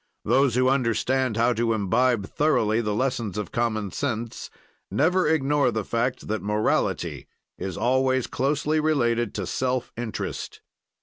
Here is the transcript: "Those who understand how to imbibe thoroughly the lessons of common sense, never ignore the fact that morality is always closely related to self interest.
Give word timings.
"Those 0.25 0.55
who 0.55 0.67
understand 0.67 1.37
how 1.37 1.53
to 1.53 1.73
imbibe 1.73 2.25
thoroughly 2.25 2.81
the 2.81 2.95
lessons 2.95 3.37
of 3.37 3.51
common 3.51 3.91
sense, 3.91 4.49
never 4.89 5.27
ignore 5.27 5.69
the 5.69 5.85
fact 5.85 6.27
that 6.27 6.41
morality 6.41 7.27
is 7.59 7.77
always 7.77 8.25
closely 8.25 8.79
related 8.79 9.35
to 9.35 9.45
self 9.45 9.91
interest. 9.95 10.61